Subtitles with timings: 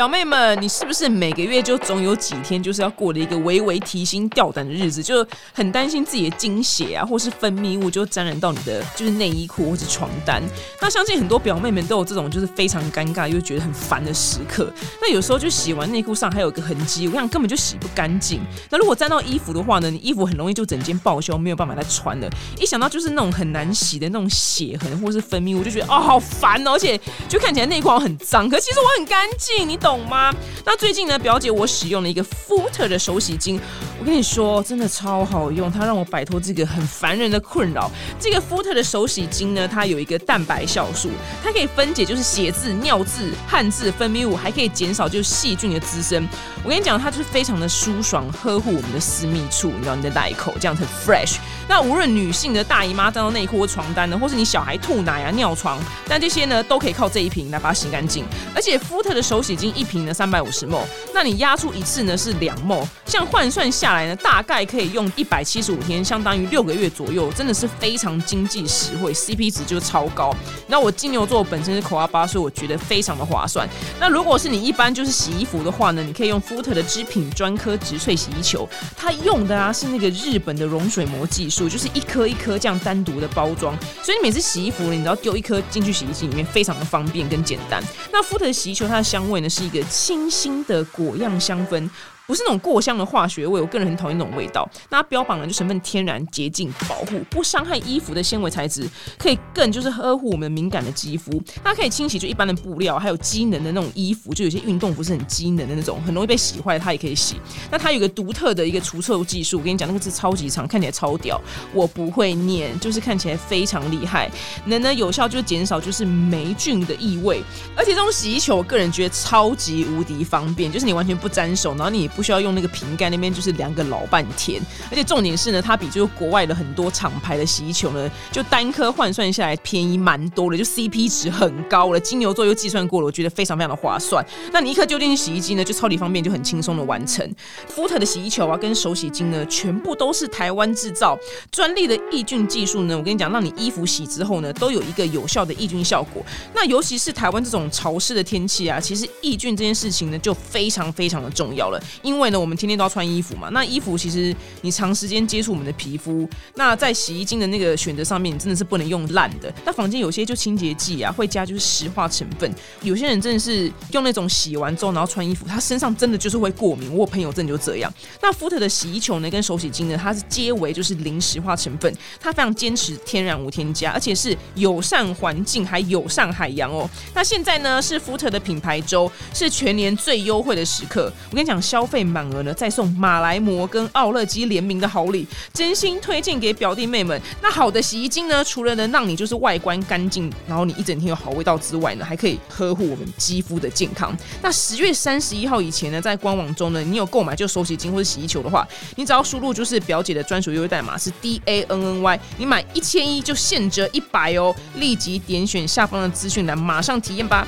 [0.00, 5.22] 表妹们，你是不是每个月就总有几天就是要过的一个微微提心吊胆的日子，就
[5.52, 10.42] 很担心自己的精血啊，或是分泌物就沾染到你的就是内衣裤或者床单？
[10.80, 14.72] 那相信很多表妹们都有这种就是非常尴尬又觉得很烦的时刻。
[15.02, 18.40] 那有时候就洗完内裤上还有一个痕迹，我想根本就洗不干净。
[18.70, 22.30] 那如果沾到衣服的话呢，你衣服很容易就整件报销，没有办法再穿了。
[22.58, 26.98] 一想到就是那种很难洗的那种血痕或是分泌物，就觉得哦好烦哦，而且
[27.28, 30.32] 就看起来内裤很脏，可其实我很干净，你懂懂吗？
[30.64, 33.58] 那最近呢，表姐我使用了一个 Footer 的手洗巾，
[33.98, 37.90] 我跟你说真的超好用，它让我摆脱这个很烦人的困扰。
[38.20, 41.10] 这个 Footer 的手洗巾呢，它有一个蛋白酵素，
[41.42, 46.28] 它可以分解就是血渍、尿渍、汗渍分泌物，还可以减少就是细菌的滋生。
[46.62, 51.38] 我跟你讲，它就是非常的舒爽，呵护我们的私密处，你知道你的奶口这样很 fresh。
[51.70, 55.78] 那无论女性的大姨妈沾到内裤或床单呢，或是你小孩吐奶啊、尿床，
[56.08, 58.24] 但这些呢都可以靠这一瓶来把它洗干净。
[58.52, 60.82] 而且肤特的手洗巾一瓶呢三百五十 ml，
[61.14, 70.34] 那你压出一次呢是两 ml，像换算下来呢，大概可以用一百七十五天，相当于六个月左右，真的是非常经济实惠，CP 值就超高。
[70.66, 73.68] 那我金牛座本身是口阿巴，所以我觉得非常的划算。
[74.00, 87.82] 那如果是你一般就是洗衣服的话呢，你可以用肤特的织品专科植萃洗衣球，它用的啊是那个日本的溶水膜技术，就是一颗一颗这样单独的包装，所以你每次洗衣服，你只要丢一颗进去洗衣机里面，非常的方便跟简单。
[88.12, 91.88] 那福特洗衣球它的香味呢是一个清新的果样香氛。
[92.30, 94.70] 不是那种过香的化学味，我个人很讨厌那种味道。
[94.88, 101.42] 那它标榜的就成分天然、洁净、保护，不伤害衣服的纤维材质，可以更就是呵护我们敏感的肌肤。
[101.64, 107.34] 它可以清洗就一般的布料，还有机能的那种衣服，就有些运动服是很机能的那种，很容易被洗坏，它也可以洗。
[107.68, 111.40] 那它有个独特的一个除臭技术，我跟你讲，那个字超级长，看起来超屌，
[111.74, 114.30] 我不会念，就是看起来非常厉害，
[114.66, 117.42] 能呢有效就是减少就是霉菌的异味。
[117.76, 124.60] 而且这种洗衣球，我个人觉得超级无敌方便，就是你完全不沾手，然后你也不不需要用那个瓶盖那边就是量个老半天，
[124.90, 131.98] 而且重点是呢，它比就是国外的很多厂牌的洗衣球呢，就单颗换算下来便宜蛮多的，就 CP 值很高了。
[131.98, 134.22] 金牛座又计算过了，我觉得非常非常的划算。
[134.52, 137.26] 那你一颗丢进去洗衣机呢，就超级方便，就很轻松的完成。
[137.66, 141.18] 福特的洗衣球啊，跟手洗巾呢，全部都是台湾制造，
[141.50, 146.22] 专利的抑菌技术呢，我跟你讲，让你衣服洗之后呢，都有一个有效的抑菌效果。
[146.54, 152.40] 那尤其是台湾这种潮湿的天气啊，其实抑菌这件事情呢，就非常非常的重要了，因为呢。
[152.40, 159.52] 我们天天都要穿衣服嘛，那衣服其实你长时间接触我们的皮肤，那在洗衣精的那个选择上面，你真的是不能用烂的。
[159.62, 162.50] 那房间有些就清洁剂啊，会加就是石化成分，
[162.80, 166.90] 有些人真的是用那种洗完之后然后穿衣服，他身上真的就是会过敏。
[166.94, 167.92] 我朋友真的就这样。
[168.22, 176.88] 那福特的洗衣球呢，跟手洗精呢，它是皆为就是零石化成分，它非常坚持天然无添加，而且是友善环境还友善海洋哦。
[177.14, 181.12] 那现在呢是福特的品牌周，是全年最优惠的时刻。
[181.30, 182.20] 我跟你讲，消费满。
[182.30, 187.20] 额呢，再送马来摩跟奥乐基联名的好礼，真心推荐给表弟妹们。
[187.42, 194.16] 那好的洗衣精呢，除了能让你就是外观干净，然后你一整天有好味道之外呢，还可以呵护我们肌肤的健康。
[194.42, 204.54] 那十月三十一号以前呢，在官网中呢，你有购买就手洗精或者洗衣球的话，你只要输入就是表姐的专属优惠代码是 D A N N Y，你买一千一就现折一百哦。
[204.76, 207.46] 立即点选下方的资讯栏，马上体验吧。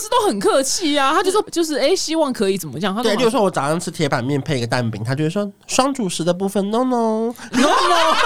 [0.00, 2.94] 营养师都很客气啊，他就说就是哎，希望可以怎么样？
[2.94, 7.68] 他对，就是说我早上吃铁板面配一个蛋饼，他就会说双主食的部分，no no no no。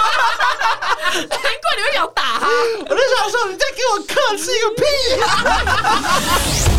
[1.15, 2.47] 难怪你会想打他，
[2.79, 4.69] 我就想说你在给我客气个
[6.69, 6.74] 屁！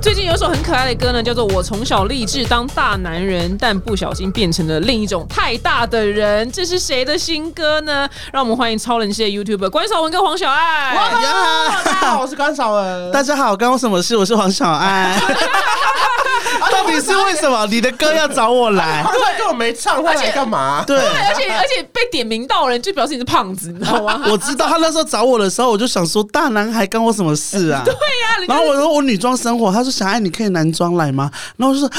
[0.00, 6.48] 最近有首很可爱的歌呢，叫做《我从小立志当大男人，但不小心变成了另一种太大的人》。
[6.54, 8.08] 这是谁的新歌呢？
[8.32, 10.96] 让我们欢迎超人系的 YouTube 关少文跟黄小爱。
[10.96, 13.12] 大家好，我是关少文。
[13.12, 14.16] 大家好，关我什么事？
[14.16, 15.20] 我是黄小爱。
[16.70, 19.02] 到底是为什么你的歌要找我来？
[19.06, 20.84] 他根本没唱，他来干嘛？
[20.86, 24.22] 对，而且而且被点名到人，就表示你是胖子，你知道吗？
[24.30, 27.82] 我知道他那时候找我的时候，我就想说大男孩干我什么事啊？
[27.84, 31.30] 对呀，然后我说我女装生活，他说小爱你可以男装来吗？
[31.56, 31.90] 然后我就说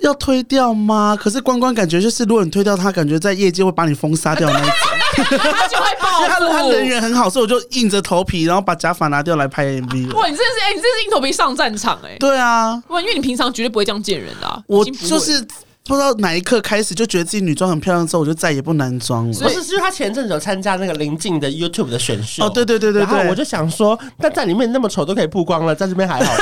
[0.00, 1.16] 要推掉吗？
[1.20, 4.70] 可是关关感觉就是，如果你推掉他，感觉在业界会把你封杀掉那种。
[5.16, 10.14] 他就会报复，他人缘很好，所以我就硬着头皮，然后把假发拿掉来拍 MV。
[10.14, 12.16] 哇，你真的是哎，你真是硬头皮上战场哎。
[12.18, 14.64] 对啊，哇，因为你平常绝对不会这样见人的。
[14.66, 15.46] 我就是
[15.84, 19.34] 不知道哪一刻开始就觉得自己女装很漂亮之后，我就再也不男装了。
[19.40, 22.44] 不是，是他前阵子有参加那个林静的 YouTube 的选秀。
[22.44, 26.32] 哦，对对对对对，我就想说， 但在里面那么丑都可以曝光了，在这边还好。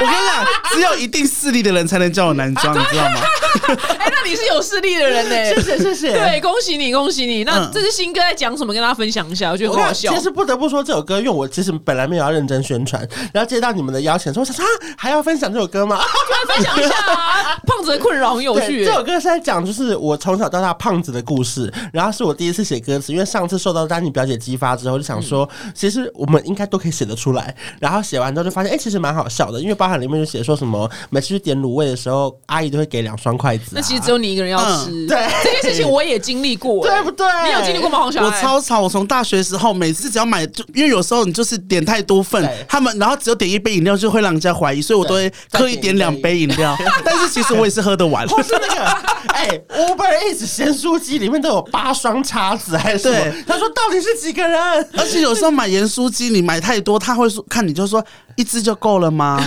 [0.00, 3.20] 我跟你讲，只有一定势力的人才能叫我男装， 你知道吗？
[3.98, 6.12] 哎，那你是有势力的人呢、谢谢谢谢。
[6.12, 7.44] 对，恭喜你，恭喜你！
[7.44, 8.72] 那嗯这是新歌在讲什么？
[8.74, 10.12] 跟大家分享一下，我觉得，很好笑。
[10.12, 14.68] 其实不得不说这首歌，因为我其实本来没有要认真宣传，然后接到你们的邀请，说我想啊，
[14.98, 15.96] 还要分享这首歌吗？
[15.96, 27.54] 来分享一下啊，胖子的困扰很有对，趣、这首歌是在讲就是我从小到大胖子的故事，然后是我第一次写歌词，因为上次受到丹尼表姐激发之后，就想说，其实我们应该都可以写得出来。
[27.80, 33.72] 然后写完之后就发现，哎、其实蛮好笑的，因为包含里面就写说什么，每次去点卤味的时候，阿姨都会给两双筷子、啊。
[33.74, 37.26] 那其实只有你一个人要吃，嗯对这件事情我也经历过、对不对？
[37.44, 38.40] 你有经历过吗，黄小我爱？
[38.40, 46.74] 超吵，我从大学时候每次只要买，就因为有时候你就是点太多份，他们然后只有点一杯饮料就会让人家怀疑，所以我都会对刻意点两杯饮料。
[47.04, 48.26] 但是其实我也是喝得完。
[48.28, 48.84] 或是那个，
[49.26, 53.34] 哎、u b e r Eats 咸酥鸡里面都有八双叉子还是什么？
[53.46, 54.88] 他说到底是几个人？
[54.96, 58.02] 而且有时候买盐酥鸡，你买太多，他会说看你就说
[58.36, 59.40] 一只就够了吗？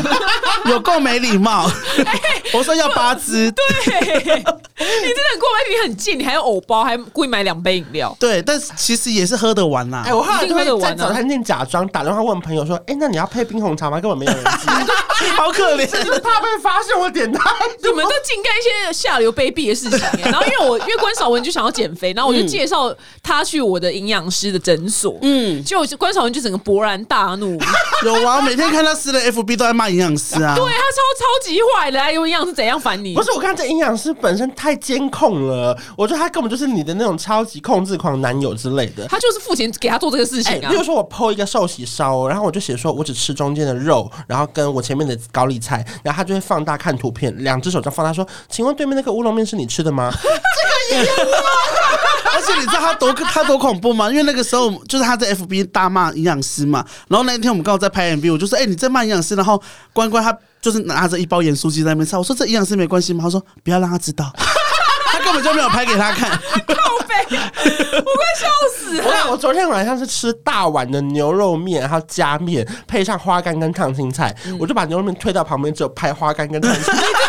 [0.69, 1.69] 有够没礼貌。
[2.53, 3.63] 我说要八支，对，
[3.99, 8.15] 你真的很过分，你很贱，你还有藕包，还故意买两杯饮料。
[8.19, 10.13] 对，但是其实也是喝得完啦哎、。
[10.13, 14.67] 我后来就会在喝得完啊早餐店假装打电话问朋友说：“哎、那你要配冰红茶吗？”根本没有人知，
[15.35, 15.85] 好可怜。
[15.85, 17.39] 就是怕被发现我点太
[17.81, 17.91] 多。
[17.91, 20.31] 你们都净干一些下流卑鄙的事情、欸。
[20.31, 27.59] 然后因为我因为关少文就想要减肥，然后我就介绍他去我的营养师的诊所，嗯，结果关少文就整个勃然大怒，
[28.05, 30.46] 有啊，每天看他私人 FB 都在骂营养师啊。
[30.55, 33.23] 他超超级坏的，营养师怎样烦你不？
[33.23, 39.07] 是，我看这营养师本身太监控了，我觉得他根本就是你的那种超级控制狂男友之类的。
[39.07, 40.77] 他就是付钱给他做这个事哎，情啊例。
[40.77, 50.11] 如说我剖一个寿喜烧，然后我就写说我只吃中间的肉，然后跟我前面的高丽菜，然后他就会放大看图片，两只手就放大说：“请问对面那个乌龙面是你吃的吗
[52.33, 54.09] 而且你知道他多他多恐怖吗？
[54.09, 59.61] 因为那个时候就是他在 FB 大骂营养师嘛，然后那一天我们刚好在拍 MV，我就说：“哎、你在骂营养师。”然后
[59.93, 64.31] 关关他就是拿着一包盐酥鸡在那边吃，我说：“这营养师没关系吗？”他说：“不要让他知道。
[65.11, 66.29] ”他根本就没有拍给他看。
[66.67, 76.93] 靠背，我快笑死？”我我昨天晚上是吃大碗的牛肉面，还有加面，配上花干跟烫青菜，嗯我就把牛肉面推到旁边，只有拍花干跟烫青菜。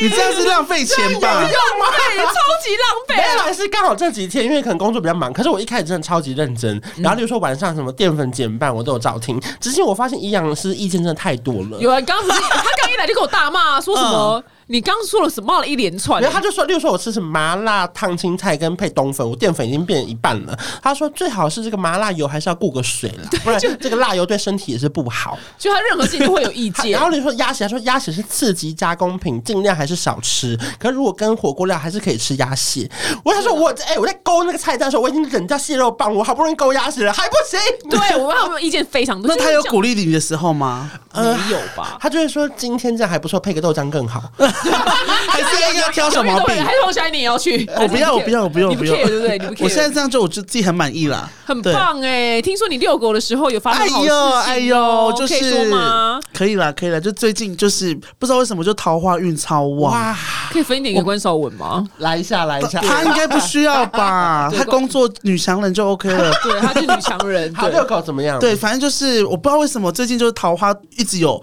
[0.00, 1.40] 你这样是浪费钱吧？
[1.40, 2.24] 浪费，超
[2.62, 3.22] 级浪费没。
[3.22, 6.80] 有啦，是刚好这几天，因为可能工作比较忙，可是我一开始真的超级认真。
[6.96, 9.40] 然后，例如说晚上什么淀粉减半，我都有照听。
[9.60, 11.78] 只是我发现营养师意见真的太多了。
[11.78, 14.42] 有啊，刚刚不是他刚一来就给我大骂，说什么？
[14.66, 15.54] 你刚刚说了什么？
[15.54, 16.34] 骂了一连串然后。
[16.34, 20.58] 他就说，例如说我吃什么麻辣烫青菜跟配冬粉，我淀粉已经变一半了。
[20.82, 25.38] 他说最好是这个麻辣油还是要过个水了，不然这个辣油对身体也是不好。
[25.58, 27.00] 就他任何事情都会有意见然。
[27.00, 30.58] 后你说鸭血，他说鸭血是刺激加工品，尽量还是少吃。
[30.78, 32.90] 可是如果跟火锅料，还是可以吃鸭血。
[33.22, 37.60] 我想说我，哎、我在勾那个菜单的时候，我已经忍掉蟹肉棒，我好不容易勾鸭血了，还不行。
[37.90, 39.28] 对我他们意见非常多。
[39.34, 40.90] 那他有鼓励励你的时候吗？
[41.14, 41.96] 没有吧？
[42.00, 44.22] 他就会说今天这样还不错，配个豆浆更好。
[45.28, 46.56] 还是要要挑小毛病？
[46.64, 47.68] 还是黄小爱你也要去？
[47.80, 49.38] 我不要，我不要，我不要，你不我不要 care 对不对？
[49.50, 49.64] 你不。
[49.64, 51.60] 我现在这样就我就自己很满意啦，很。
[51.62, 52.40] 棒哎！
[52.42, 56.20] 听说你遛狗的时候有发哎生好事情呦哦哎呦，就是可以说吗？
[56.34, 57.00] 可以啦，可以啦。
[57.00, 60.14] 就最近就是不知道为什么就桃花运超旺，
[60.52, 61.84] 可以分一点给关少文吗？
[61.98, 62.80] 来一下，来一下。
[62.80, 64.50] 他应该不需要吧？
[64.54, 66.30] 他工作女强人就 OK 了。
[66.42, 67.52] 对，他是女强人。
[67.54, 68.38] 好，对遛狗怎么样？
[68.38, 71.42] 对，反正就是我不知道为什么最近就是桃花一直有，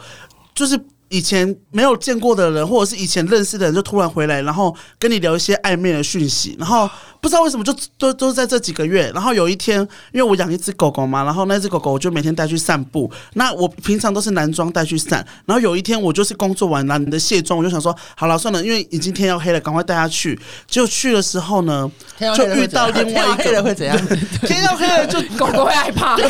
[0.53, 0.79] 就是。
[1.11, 6.89] 以前没有见过的人，或者是以前认识的人，就突然回来，然后跟你聊一些暧昧的讯息，然后
[7.21, 9.11] 不知道为什么就都都在这几个月。
[9.13, 9.79] 然后有一天，
[10.11, 13.09] 因为我养一只狗狗嘛，然后那只狗狗我就每天带去散步。
[13.35, 20.37] 那我平常都是男装带去散，然后有一天我就是工作完了，你的卸妆，我就想说好了算了，因为已经天要黑了，赶快带它去。
[20.67, 21.89] 结果去的时候呢，
[22.35, 23.95] 就遇到另外一天要黑了个会怎样？
[24.41, 26.29] 天要黑了就狗狗会害怕，狗狗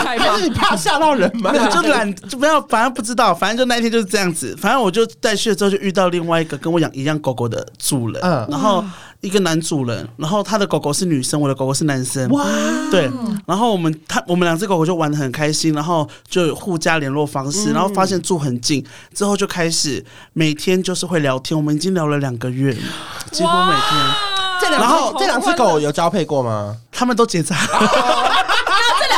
[0.00, 0.48] 害怕还是。
[0.48, 1.52] 你怕吓到人吗？
[1.70, 4.54] 就懒就不要，反正不知道，反正就那一天就是这样子。
[4.60, 8.84] 反正我就带去了之后，就遇到另外一个跟我养一样狗狗的主人，嗯然后
[9.20, 12.28] 一个男主人，然后他的狗狗是女生，我的狗狗是男生。
[12.30, 12.44] 哇，
[12.90, 13.10] 对，
[13.46, 22.72] 然后我们他我们两只狗狗就玩的很开心，然后就互加联络方式，然后发现住很近，之后就开始每天就是会聊天，我们已经聊了两个月，
[23.32, 24.38] 几乎每天。
[24.60, 26.76] 这两然后只这两只狗有交配过吗？
[26.90, 27.54] 他们都结扎，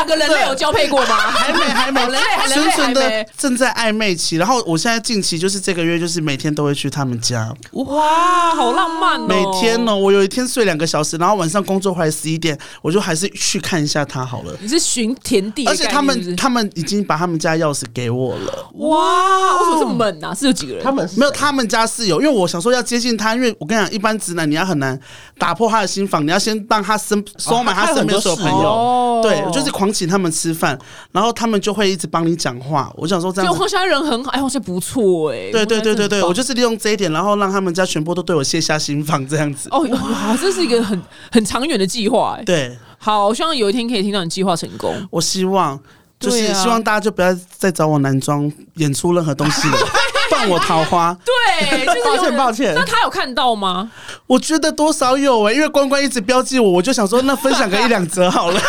[0.00, 1.16] 两个人类有交配过吗？
[1.16, 3.26] 还没还没人类还人纯纯的类。
[3.36, 4.36] 正在暧昧期。
[4.36, 7.52] 然后我现在近期就是这个月，就是每天都会去他们家。
[7.72, 9.26] 哇，好浪漫哦！
[9.28, 14.54] 每天哦，我有一天睡两个小时，然后晚上工作回来十一点，我就还是去看一下他好了。
[14.60, 20.34] 你是寻田地而且他们他们已经把他们家钥匙给我了，哇，为什么这么猛啊？
[20.34, 20.82] 是有几个人？
[20.82, 24.98] 他们是没有他们家室友，因为我想说要接近他，因为我跟你讲，一般直男你要很难
[25.38, 28.68] 打破他的心房，你要先让他身收买他身边所有朋友。
[28.68, 30.76] 哦对，我就是狂常请他们吃饭，
[31.12, 32.92] 然后他们就会一直帮你讲话。
[32.96, 33.54] 我想说这样子。
[33.54, 35.50] 就黄小爱人很好，哎，我觉得不错哎。
[35.52, 39.68] 对对对对对，我就就是利用这一点，然后让他们家全部都对我卸下心防，这样子。
[39.70, 40.98] 哦哇，这是一个很
[41.30, 42.42] 很长远的计划哎。
[42.44, 44.96] 对，好，我希望有一天可以听到你计划成功。
[45.10, 45.78] 我希望
[46.18, 47.28] 就是希望大家就不要
[47.58, 49.76] 再找我男装演出任何东西了，
[50.32, 51.14] 放我桃花。
[51.22, 53.90] 对，就是抱有抱歉那他有看到吗？
[54.26, 58.58] 我觉得多少有哎、因为关关一直标记我，我就想说那分享个一两折好了。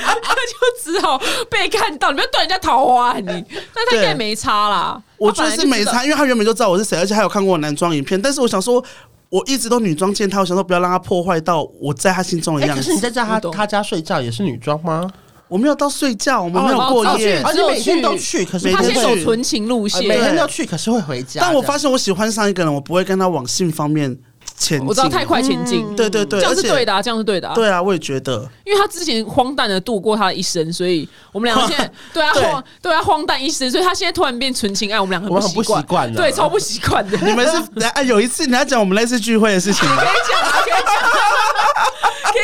[0.00, 3.26] 他就只好被看到，你不要断人家桃花，你
[3.74, 5.02] 那他应该没差啦。
[5.16, 8.20] 我觉得是没差，因为他原本就知道我是谁，而且还有看过我男装影片。
[8.20, 8.82] 但是我想说，
[9.28, 12.82] 我一直都女装见他，我想说不要让他破坏到我在他心中的哎，样子。
[12.82, 15.10] 可是你在家他他家睡觉也是女装吗？
[15.48, 17.42] 我没有到睡觉，我们哦没有过哦夜。
[17.42, 21.40] 而且每天都去，可是每他先天去走纯情路呃线，每天都去，可是会回家。
[21.40, 24.16] 但我发现我喜欢上一个人，我不会跟他往性方面
[24.60, 24.86] 前进。
[24.86, 27.54] 我知道太快前进，对对对，这样是对的啊，这样是对的啊。
[27.54, 28.48] 对啊，我也觉得。
[28.64, 37.16] 因为他之前荒诞的度过他的一生，所以我们两个现在 对啊对荒对啊荒诞一生，所以他现在突然变纯情爱，我们两个我很不习惯习惯啊对，超不习惯的。
[37.26, 37.56] 你们是
[37.94, 39.96] 哎，有一次你要讲我们那次聚会的事情吗？
[39.96, 40.92] 可以讲啊，可以讲，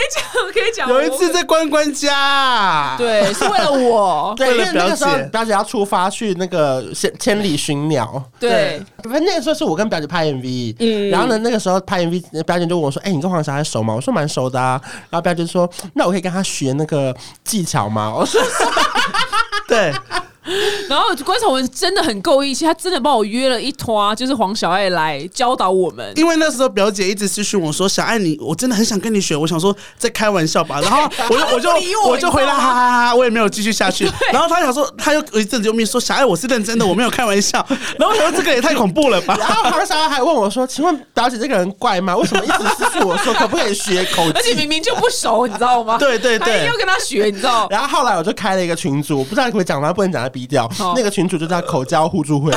[0.07, 0.89] 可以讲，可以讲。
[0.89, 18.41] 有一次在关关家，，对，是为了我， 对，因为那个时候表姐要出发去那个千千里寻鸟，对，反正那个时候是我跟表姐拍 MV，、嗯然后呢，那个时候拍 MV，表姐就问我说：“哎、你跟黄小孩熟吗？”我说：“蛮熟的啊。”然后表姐说：“那我可以跟他学那个技巧吗？”我说
[19.69, 19.93] 对，
[20.89, 26.13] 然后关晓雯真的很够义气，她真的帮我约了一团，就是黄小爱来教导我们。
[26.17, 31.71] 因为那时候表姐一直私讯我说：“小爱你，我真的很想跟你学。”我想说在开玩笑吧，然后我就 我就
[32.05, 34.09] 我我就回答哈哈哈，我也没有继续下去。
[34.33, 37.65] 然后他想说，他又有一阵子就密说：“小爱，我是认真的，我没有开玩笑。”
[37.99, 39.37] 然后我想说这个也太恐怖了吧。
[39.39, 42.17] 然后黄小爱还问我说：“请问表姐这个人怪吗？
[42.17, 45.99] 为什么一直私讯我说可不可以学口而且技明明就不熟，你知道吗？
[45.99, 47.67] 对对对她一定要跟他学，你知道？
[47.71, 50.71] 然后后来我就开了一个群组，不知道可不可以讲，他不能讲，他逼掉。
[50.95, 52.53] 那个群主就叫口交互助会。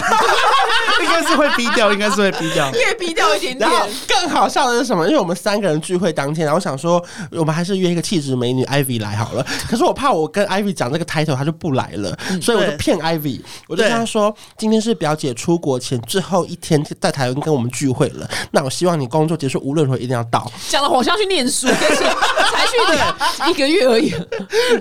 [1.01, 2.71] 应该是会逼掉，应该是会逼掉。
[2.75, 3.79] 越逼掉一点点然。
[3.79, 5.05] 后更好笑的是什么？
[5.07, 9.45] 因为我们三个人聚会当天，然后我想说，我们还是约一个气质美女 Ivy 来好了。
[9.69, 18.29] 可是我怕我跟 Ivy 讲这个 title，她就不来了，所以我就骗 Ivy，我就跟她说，今天是表姐出国前最后一天在台湾跟我们聚会了。
[18.51, 20.49] 那我希望你工作结束无论如何一定要到。
[20.67, 23.15] 讲了好像去念书，但是才去的
[23.49, 24.13] 一个月而已。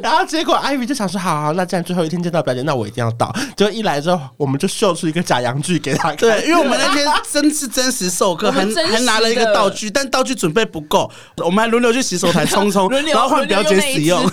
[0.02, 3.34] 然后结果 Ivy 就想说，好好，那既然最后一天见到表姐，那我一定要到。
[3.56, 6.16] 结果一来之后，我们就秀出一个假洋剧给他看。
[6.16, 14.22] 对，因为我们那天真是真实授课，还还拿了一个道具，但道具准备不够，我们还轮流去洗手台冲冲， 然后换表姐使用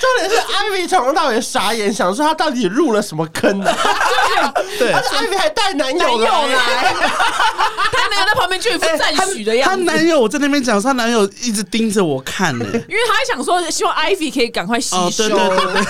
[0.00, 3.74] 重点是 Ivy 从头到尾傻眼，想说她到底入了什么坑呢、
[4.78, 6.48] 对 而，且 Ivy 还带男男友友来。
[6.48, 6.94] 来，
[7.92, 9.84] 他男友在旁边就一副赞许的样子。
[9.84, 15.82] 她男友我在那边讲，她男友一直盯着我看呢、因为他还想说，希望 Ivy 可以赶快吸收，哦对对对对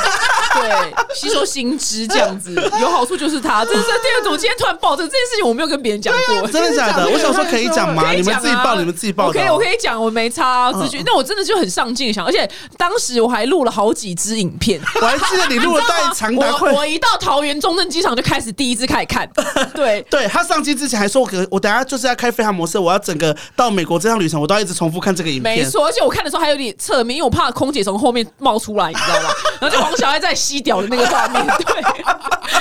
[0.59, 3.65] 对吸收新知这样子，有好处就是他。
[3.65, 6.49] 这是第二种，今天突然爆这这件事情，我没有跟别人讲过。
[6.49, 7.09] 真的假的？
[7.09, 8.11] 我想说可以讲吗？
[8.13, 9.33] 你们自己报，你们自己报的哦。
[9.33, 11.03] 我可以，我可以讲，我没差自觉。
[11.05, 14.81] 那我真的就很上进想，而且当时我还录了好几支影片。
[15.01, 16.73] 我还记得你录了带长达 我快。
[16.73, 19.29] 我一到桃园中正机场就开始第一支开始看，
[19.75, 25.59] 对，对他上机之前还说，我可我等下就是要开飞航模式，我要整个到美国这趟旅程，我都要一直重复看这个影片。
[25.59, 29.31] 没错，而且我看的时候还有点侧面，因为我怕空姐从后面冒出来，你知道吗？
[29.61, 31.83] 然后就黄小爱在吸屌的那个画面，对，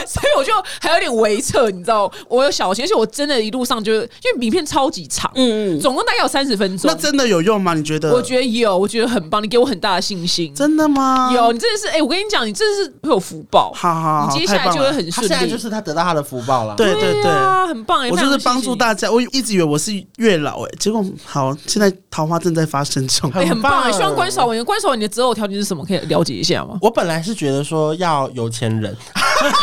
[0.06, 0.51] 所以我就
[0.82, 7.74] 还有点微侧，你知道，我有小心，而且我真的一路上就是因为影片超级长，嗯嗯，总共大概有三十分钟那，真的有用吗？
[7.74, 8.12] 你觉得？
[8.13, 11.26] 我觉得有，我觉得很棒，你给我很大的信心，真的吗？
[11.34, 16.75] 有，你真的是，哎、我跟你讲，你真的是会有福报，好好好你接下来就会很顺利，现在就是他得到他的福报了。
[16.75, 17.31] 对对对。
[17.31, 18.93] 啊，很棒哎，我就是帮助大。
[18.93, 23.29] 家，我一直以为我是月老哎、结果好，现在桃花正在发生中。
[23.31, 23.91] 哎、很棒、很棒哎！
[23.91, 25.86] 希望关少文，关少文，你的择偶条件是什么？
[25.86, 26.77] 可以了解一下吗？
[26.81, 28.96] 我本来是觉得说要有钱人，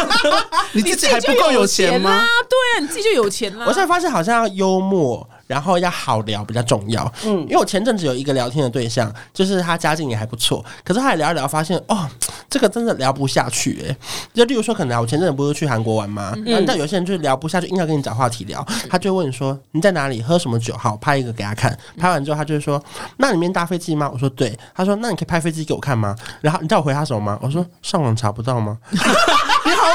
[0.73, 2.11] 你自己还不够有钱吗？
[2.11, 2.25] 啦？
[2.49, 3.65] 对啊，你自己就有钱啦。
[3.67, 7.11] 我现在发现好像要幽默，然后要好聊比较重要。
[7.25, 12.09] 嗯，因为我前阵子有一个聊天的对象，就是他家境也还不错，可是后来聊一聊发现，哦，
[12.49, 13.97] 这个真的聊不下去哎、
[14.33, 16.33] 就例如说，可能啊我前阵子不是去韩国玩吗？
[16.47, 20.77] 嗯，但有些人就是聊不下去，硬要跟你找话题聊，他就问你说你在哪里，喝什么酒？
[20.77, 21.77] 好，拍一个给他看。
[21.99, 22.83] 拍完之后，他就会说，
[23.19, 24.11] 那里面搭飞机吗？
[24.13, 24.57] 我说对。
[24.75, 26.15] 他说那你可以拍飞机给我看吗？
[26.41, 27.39] 然后你知道我回他什么吗？
[27.43, 28.79] 我说上网查不到吗？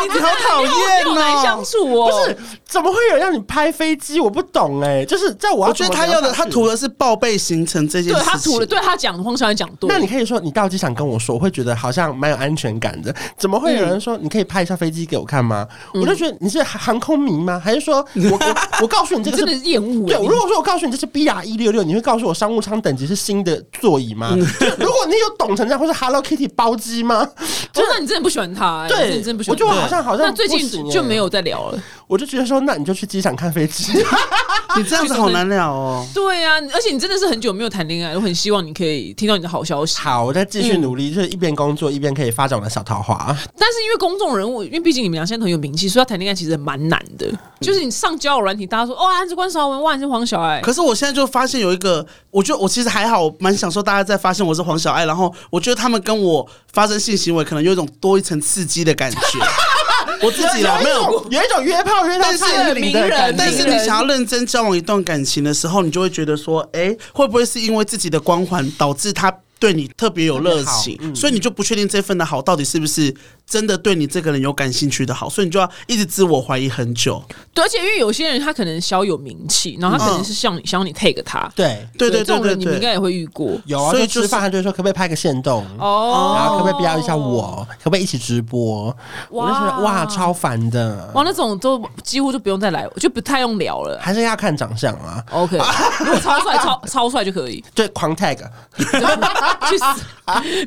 [0.04, 0.72] 你好讨厌
[1.06, 1.64] 哦！
[1.64, 4.20] 不是，怎么会有人让你拍飞机？
[4.20, 6.70] 我不懂哎、就是在我要觉得他要的，他图。
[6.70, 8.24] 的是报备行程这件事情。
[8.24, 9.90] 对他图了，对他讲黄小爱讲对。
[9.90, 13.14] 那你可以说你到机场跟我说，我会觉得好像蛮有安全感的。
[13.38, 15.68] 怎么会有人说你可以拍一下飞机给我看吗？
[15.96, 17.60] 我就觉得你是航空迷吗？
[17.64, 18.40] 还是说我
[18.82, 24.36] 我告诉你这个真的是厌恶对，如果说我告诉你这是 BR 一六六，你会告诉我商务舱等级是新的座椅吗？
[24.78, 27.28] 如果你有懂成这样，或是 Hello Kitty 包机吗？
[27.76, 28.88] 哦那你真的不喜欢他、欸？
[28.90, 29.66] 对你真的不喜欢他。
[29.66, 31.82] 我觉得我好像好像那最近就没有再聊了。
[32.08, 33.92] 我就觉得说，那你就去机场看飞机。
[34.78, 36.06] 你这样子好难聊哦。
[36.14, 39.98] 对啊，而且你真的是很久没有谈恋爱，我很希望你可以听到你的好消息。
[40.00, 43.36] 好，我再继续努力，就是一边工作一边可以发展我的小桃花。
[43.58, 47.28] 但是因为公众人物，因为毕竟你们俩现在很有名气，所以要谈恋爱其实蛮难的。
[47.60, 59.20] 就是你上交友软体，大家说哇，你是关韶文，哇，你是黄小爱，可是我现在就发现有一个，我觉得我其实还好，我蛮享受大家在发现我是黄小爱，然后我觉得他们跟我发生性行为，可能有一种多一层刺激的感觉。
[60.22, 61.28] 我自己啦，没有。
[61.30, 73.14] 有一种约炮约到但是蔡依林的感觉但是你想要认真交往一段感情的时候，你就会觉得说，哎、会不会是因为自己的光环导致他对你特别有热情，所以你就不确定这份的好到底是不是
[73.46, 77.22] 真的对你这个人有感兴趣的好，所以你就要一直自我怀疑很久。
[77.54, 81.52] 对，而且因为有些人他可能小有名气，然后他可能是想你，想要你 take 他。
[81.56, 82.50] 对对对这种对对对。
[82.52, 83.60] 人你们应该也会遇过。
[83.66, 85.66] 有啊，所以就是就吃饭他就说可不可以拍个线动。
[85.78, 87.68] 哦，然后可不可以标一下我？
[87.84, 88.96] 可不可以一起直播？
[89.30, 94.00] 我就觉得哇，超烦的，哇，那种都几乎就不用再来，就不太用聊了。
[94.00, 95.24] 还是要看长相啊。
[95.32, 95.58] OK，
[96.00, 98.38] 如果超帅、超超帅就可以， 对，狂 tag，
[99.70, 99.86] 去死！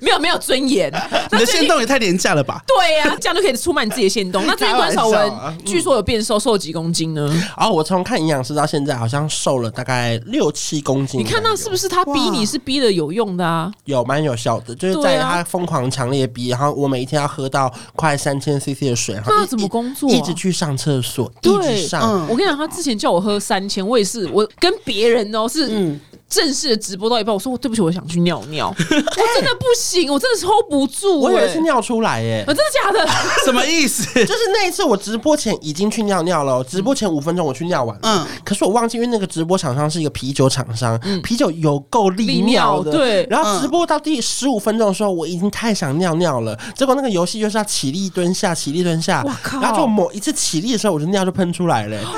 [0.00, 0.92] 没有没有尊严。
[1.30, 2.62] 你的线动也太廉价了吧？
[2.66, 4.44] 对呀、这样就可以出卖你自己的线动。
[4.46, 7.28] 那最近关晓雯开玩笑啊据说有变瘦，瘦几公斤呢？
[7.56, 11.20] 然后我从看营养师到现在，好像瘦了大概六七公斤。
[11.20, 13.70] 你看那是不是他逼你是逼的有用的啊？
[13.84, 14.74] 有蛮有效的？
[14.74, 22.02] 就是在他疯狂强烈逼，然后我每一天要喝到快三千 CC 的水，然后那要怎么工作啊一直去上厕所，一直上。
[22.02, 25.98] 嗯我跟你讲，他之前叫我喝三千，我也是，我跟别人哦是
[26.32, 32.54] 正式的直播到一半，我说我对不起，我想去尿尿， 我真的不行，我真的 hold 不住、我以为欸是尿出来耶啊，。
[32.54, 33.06] 真的假的？
[33.44, 34.02] 什么意思？
[34.24, 38.00] 就是那一次，我直播前已经去尿尿了，直播前五分钟我去尿完了。
[38.04, 42.90] 嗯可是我忘记，因为那个直播厂商是一个啤酒厂商，啤酒有够利利尿的。
[42.90, 46.58] 尿对然后直播到第十五分钟的时候，我已经太想尿尿了。
[46.74, 49.22] 结果那个游戏就是要起立蹲下，起立蹲下。
[49.24, 51.96] 哇靠然后就某一次起立的时候，我的尿就喷出来了。
[52.02, 52.10] 哇！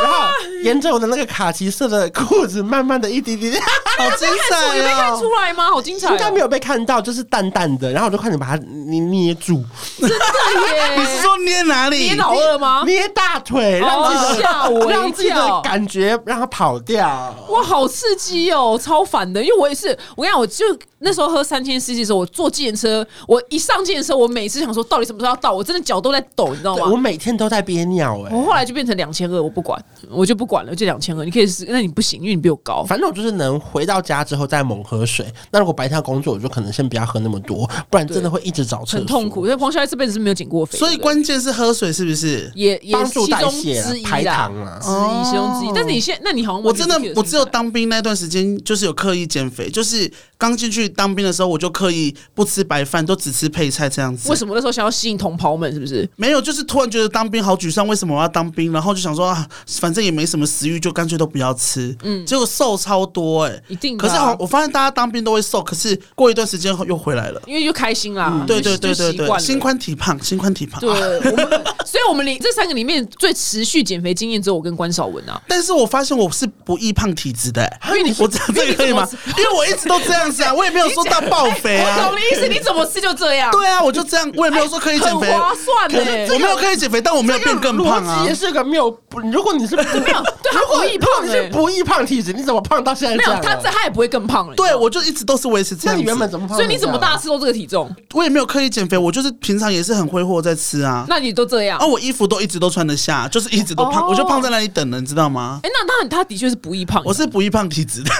[0.00, 0.28] 然后
[0.62, 3.50] 沿着我的那个卡其色的裤子，慢慢的一滴滴，
[3.98, 5.34] 好精我有被彩哦看出！
[5.34, 5.70] 来吗？
[5.70, 6.10] 好精彩、哦！
[6.12, 7.90] 应该没有被看到，就是淡淡的。
[7.92, 9.62] 然后我就快点把它捏捏住，
[9.98, 10.96] 真的耶！
[10.98, 12.04] 你是说捏哪里？
[12.04, 12.82] 捏老二吗？
[12.86, 17.34] 捏大腿，让自己吓我一让自己的跳感觉让它跑掉。
[17.48, 19.42] 哇，好刺激哦，超烦的。
[19.42, 20.64] 因为我也是，我跟你讲，我就
[21.00, 26.96] 那时候喝三千 CC 的时候，我坐计程车，我一上计程车，我每次想说到底什么时候要到，我真的脚都在抖，你知道吗我？
[26.96, 31.24] 每天都在憋尿哎、我后来就变成两千二，我不管，我就不管了，就两千二。
[31.24, 32.84] 你可以试，那你不行，因为你比我高。
[32.84, 35.32] 反正我就是能回到家之后再猛喝水。
[35.52, 42.50] 那如果白天要工作，我就可能先不要喝那么多，不然真的会一直找厕所，很痛苦，因为黄小爱这辈子是没有减过肥，所以关键是喝水是不是？
[42.56, 45.72] 也也帮助代谢排糖啊之一，其中之一。
[45.74, 54.28] 但是你现那你好像我真的我只有当兵那段时间，就是有刻意减肥，就是刚进去当兵的时候，我就刻意不吃白饭，都只吃配菜这样子。
[54.30, 56.08] 为什么那时候想要吸引同袍们，是不是？
[56.16, 58.72] 没有，就是突然觉得当兵好沮丧，为什么我要当兵？
[58.72, 61.96] 然后就想说啊，反正也没什么食欲，就干脆都不要吃。
[62.02, 67.40] 嗯，结果瘦超多哎、一定可是好，我发现大家当兵都会瘦，可是过一段时间后又回来了。
[67.46, 70.80] 因为就开心啦，对对对对对，心宽体胖，心宽体胖。
[70.80, 71.48] 对，我们，
[71.84, 75.40] 所以我们里这三个里面最持续减肥经验只有我跟关少文啊。
[75.46, 79.06] 但是我发现我是不易胖体质的、欸，因为你我这样这个可以吗？
[79.36, 82.18] 因为我一直都这样子啊，我也没有说到爆肥 我啊懂。
[82.18, 88.38] 你意思，你怎么吃就这样，对啊，我就这样，我也没有说可以减肥，很划算可呢、是我没有可以减肥，但我没有变更胖啊也。
[88.38, 94.54] 是个没有不，如果你是不没有，对他不易胖你是欸不易胖体质，你怎么胖到现在没他这他也不会更胖了。
[94.54, 95.96] 对，我就一直都是维持这样。
[95.96, 96.68] 那你原本怎么胖所以？
[96.68, 97.90] 你怎么大吃都这个体重？
[98.14, 101.04] 我也没有刻意减肥，我就是平常也是很挥霍在吃啊。
[101.08, 101.78] 那你都这样？
[101.78, 105.60] 啊，我衣服都一直都穿得下，就是一直都胖，哦我就胖在那里等了，你知道吗？
[105.62, 107.02] 哎、那那他的确是不易胖。
[107.04, 108.10] 我是不易胖体质的，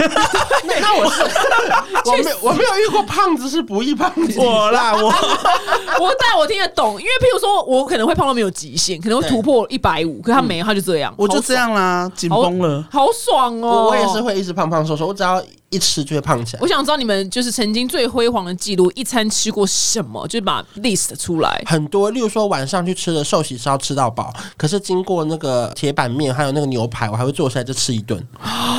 [0.64, 1.22] 那 那我是
[2.04, 4.38] 我没有我没有遇过胖子是不易胖子。
[4.38, 5.08] 我啦， 我
[6.00, 12.86] 我但我听得懂，因为譬如说我可能会胖到没有极限，可能会突破一百五，可是他没，他就这样，我就这样啦，紧绷了。
[12.90, 13.68] 好爽哦！
[13.68, 14.18] 我我也是。
[14.18, 16.66] 会一直胖胖瘦瘦，我只要一吃就会胖起来我。
[16.66, 21.62] 想知道你们就是曾经最辉煌的记录，一餐吃过什么，就把 list 出来。
[21.66, 28.18] 很多，例如说晚上去吃的寿喜烧吃到饱，可是经过那个铁板面还有那个牛排，我还会坐下来就吃一顿，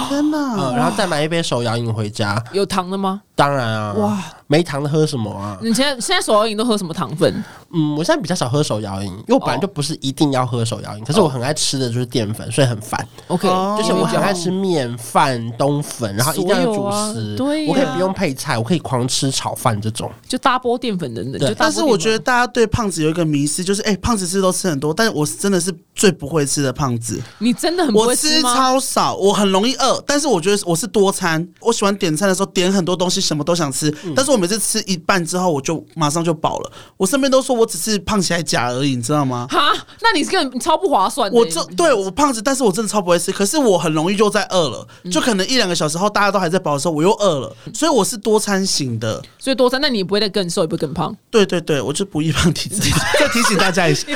[0.10, 0.56] 天哪！
[0.58, 2.44] 嗯，然后再买一杯手摇饮回家。
[2.52, 3.22] 有糖的吗？
[3.40, 5.58] 当然啊，哇哇，没糖的喝什么啊？
[5.62, 7.42] 你现在现在手摇饮都喝什么糖分？
[7.72, 13.08] 嗯，我现在比较少喝手摇饮，因为我本来就不是一定要喝手摇饮，可是我很爱吃的就是淀粉，所以很烦。
[13.28, 17.38] OK，哦就是我很爱吃面、饭、冬粉，然后一定要有主食。
[17.38, 20.12] 对呀我可以不用配菜，我可以狂吃炒饭这种。
[20.28, 21.40] 就大波淀粉等等。
[21.40, 27.22] 对就大波但是我觉得大家对胖子有一个迷思，就是哎、胖子吃都吃很多，但是我真的是最不会吃的胖子。
[27.38, 28.20] 你真的很不我会吗？
[28.20, 33.90] 吃超少，我很容易饿，但是我觉得我是多餐，我喜欢点餐的时候点很多东西，什么都想吃。
[34.04, 36.72] 嗯但是我每次吃一半之后，我就马上就饱了。
[36.98, 39.46] 我身边都说我只是胖起来假而已，你知道吗？
[39.50, 41.38] 哈，那你根本你超不划算的。
[41.38, 43.32] 我这对我胖子，但是我真的超不会吃。
[43.32, 47.56] 可是我很容易就在饿了，嗯就可能一两个小时后大家都还在饱的时候，我又饿了。
[47.74, 49.22] 所以我是多餐型的。
[49.38, 51.16] 所以多餐，那你不会再更瘦，也不会更胖。
[51.30, 52.90] 对对对，我就不易胖体质。
[53.20, 54.08] 再提醒大家一下，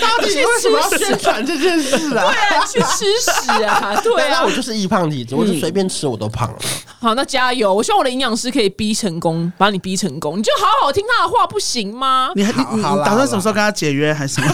[0.00, 2.24] 到底为什么要宣传这件事啊？
[2.24, 3.94] 对啊，去吃屎啊！
[4.02, 6.58] 对啊那我，就是易胖体质，我就随便吃我都胖了。
[7.00, 7.72] 好，那加油！
[7.72, 10.38] 我希望我的营养师可以逼成功，把你逼成功。
[10.38, 12.30] 你就好好听他的话，不行吗？
[12.34, 14.48] 你你你打算什么时候跟他解约还是什么？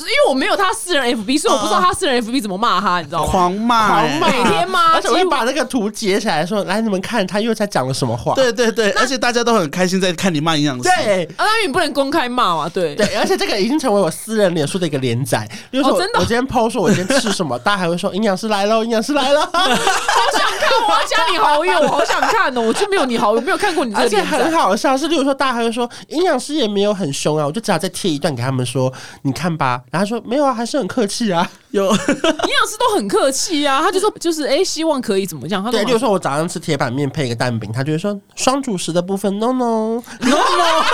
[0.00, 3.30] 因为我没有他私人 FB，所以我不知道他私人 FB 怎么骂他，你知道吗？
[3.30, 10.82] 狂骂、欸，狂骂每天骂 而且把那个图截起来说：“来，你们看他又在讲了什么话。”对对对，而且大家都很开心在看你骂营养师。
[10.82, 12.94] 对啊，因为你不能公开骂嘛，对。
[12.94, 15.48] 对，而且这个已经成为我私人脸书的一个连载。
[15.70, 19.40] 比如说我，哦真的我今天 PO 说我今天吃什么，大家还会说营养师来喽，营养师来了。
[19.52, 22.60] 好想看，我要加你好友，我好想看哦！
[22.60, 29.81] 我就没有你好友，没有看过你这而且个很好笑，是例如说，大家还会说营养师也没有很凶啊，我就只好再贴一段给他们说，你看吧。
[29.90, 31.48] 然后他说没有啊，还是很客气啊。
[31.72, 35.62] 有营养师都很客气啊，他就说就是哎、希望可以怎么样？
[35.64, 40.36] 他对，说例如说我早上吃铁板面配一个蛋饼，他就会说双主食的部分 no no no no。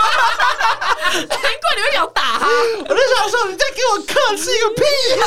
[1.08, 2.46] 难怪你会想打他，
[2.84, 4.82] 我就想说，你在给我客气个屁
[5.18, 5.26] 呀、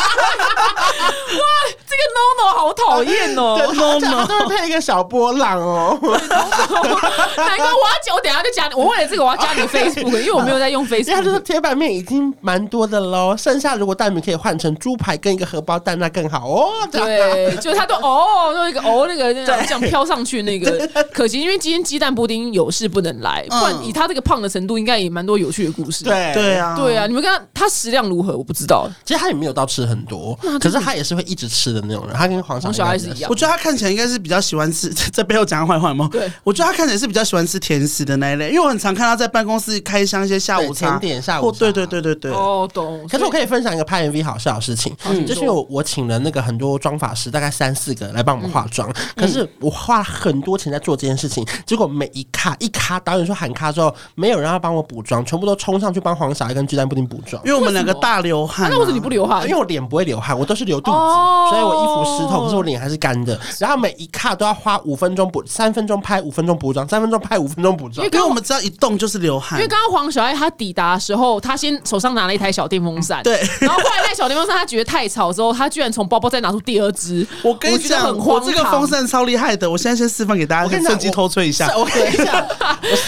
[1.39, 1.43] 哇，
[1.91, 3.56] 这个 no no 好讨厌哦！
[3.60, 5.97] 对，他 讲他都会配一个小波浪哦。
[6.01, 8.75] 难怪我要加，我等下就加你。
[8.75, 11.23] 我为了这个我要加你 Facebook，因为我没有在用因为他就说 Facebook。
[11.23, 16.69] 他就是铁板面已经蛮多的喽，剩下如果蛋饼可以换成猪排跟一个荷包蛋，那更好哦。
[16.91, 26.04] 对，就他都哦，用一个哦那个那样这样飘上去那个，可惜因为今天鸡蛋布丁有事不能来，不然以他这个胖的程度，应该也蛮多有趣的故事。
[26.04, 28.38] 对对啊，对啊，你们跟他他食量如何？
[28.38, 28.89] 我不知道。
[29.06, 32.15] 其实他也没有到吃很多，可是他也是会一直吃的那种人。
[32.15, 36.08] 他跟黄黄小小爱是一样我觉得他看起来应该是比较喜欢吃， 在背后讲他坏话吗？
[36.12, 43.06] 对，我觉得他看起来是比较喜欢吃甜食的那一类，因为我很常看他在办公室开箱一些下午甜点下午对对对对对，哦，懂。
[43.10, 57.52] 可是我可以分享一个拍 MV 好笑的事情，嗯就是我我请了那个很多妆发师，大概三四个来帮我们化妆，嗯可是我花了很多钱在做这件事情，结果每一卡一卡导演说喊卡之后，没有人要帮我补妆，全部都冲上去帮黄小爱跟鸡蛋布丁补妆因。
[57.52, 59.44] 为我们两个大流汗、那为什么你不流汗？
[59.44, 63.39] 因为我脸不会流汗，我都是流肚子，哦所以我衣服湿透，可是我脸还是干的。
[63.60, 68.21] 然后每一卡都要花五分钟补，三分钟拍，五分钟补妆，三分钟拍，五分钟补妆因为。
[68.31, 77.27] 我们只要一动就是流汗因为，刚刚黄小爱她抵达的时候，她先手上拿了一台小电风扇，对然后后来那小电风扇她觉得太吵之后，她居然从包包再拿出第二支。
[77.43, 81.77] 我跟你讲，我这个风扇超厉害的，我现在先示范给大家，趁机偷吹一下是。
[81.77, 82.47] 我跟你讲，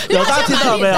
[0.10, 0.96] 有大家听到了没有？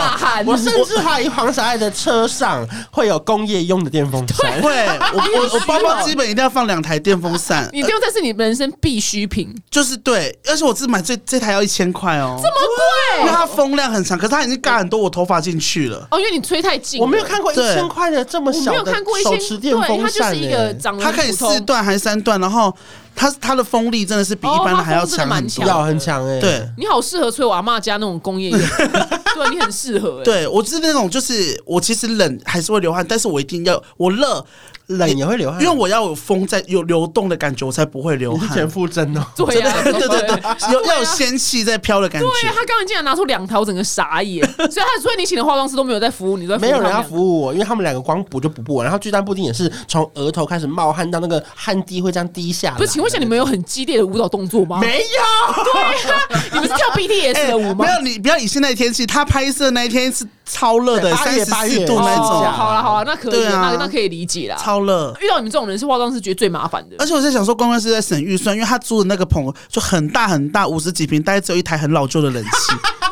[0.51, 4.60] 我甚至怀疑黄小爱的车上会有工业用的电风扇。
[4.62, 13.20] 会，我我我包包基本一定要放两台电风扇，你电风扇是你人生必需品，就是对，而且我只买这这台要一千块哦，这么贵？
[13.22, 16.08] 因为它风量很长，可是它已经嘎很多我头发进去了。
[16.12, 17.00] 哦，因为你吹太近。
[17.02, 22.76] 我没有看过一千块的这么我没有小的看过一些，手持电对，风它就是扇、一个欸，长得它可以四段还是三段，然后
[23.15, 25.28] 它它的风力真的是比一般的还要强
[25.65, 28.60] 要很强哎、对，你好适合吹我阿妈家那种工业用，
[29.36, 30.23] 对你很适合、欸。
[30.23, 34.45] 对我是那种，就是我其实冷还是会流汗，但是我一定要我热，
[34.88, 38.69] 冷也会流汗，因为我要有风在有流动的感觉，我才不会流汗你是田。
[38.69, 39.25] 馥甄哦。
[39.36, 42.49] 对啊，对对有要有仙气在飘的感觉对。
[42.49, 44.45] 他刚刚竟然拿出两条，整个傻眼。
[44.56, 52.78] 所以他，所以你请的化妆师都没有在服务你，在服务没有人要服务我，因为他们两个光补就补不完，然后巨蛋布丁也是从额头开始冒汗到那个汗滴会这样滴下来。
[52.78, 54.80] 不是，请问一下，你们有很激烈的舞蹈动作吗？
[54.80, 55.63] 没有？
[55.63, 56.20] 对啊，
[56.54, 57.91] 你们是跳 BTS 的舞吗没？
[57.91, 64.58] 有，你不要以现在的天气，他拍摄那一天是超热的，三十四度那哦，种，好了好了，那可以那可以理解啦。
[64.58, 65.15] 超热。
[65.22, 67.06] 遇到你们这种人是化妆师觉得最麻烦的而。
[67.06, 72.50] 且我在想说，关关是在省预算，因为他租的那个棚就很大很大，五十几平，大概只有一台很老旧的冷气。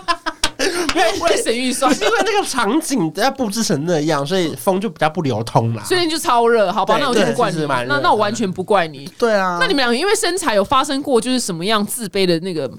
[1.21, 5.84] 为了省预算，是因为那个场景要布置成那样，所以风就比较不流通啦。
[5.84, 6.97] 所以就超热，好吧？
[6.99, 9.06] 那我就不怪你那那我完全不怪你。
[9.17, 12.69] 对啊，那你们两个因为身材有发生过就是什么样自卑的那个